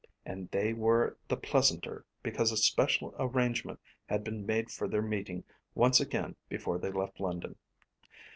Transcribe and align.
And 0.25 0.49
they 0.49 0.73
were 0.73 1.15
the 1.27 1.37
pleasanter 1.37 2.07
because 2.23 2.51
a 2.51 2.57
special 2.57 3.13
arrangement 3.19 3.79
had 4.09 4.23
been 4.23 4.47
made 4.47 4.71
for 4.71 4.87
their 4.87 5.03
meeting 5.03 5.43
once 5.75 5.99
again 5.99 6.35
before 6.49 6.79
they 6.79 6.91
left 6.91 7.19
London. 7.19 7.55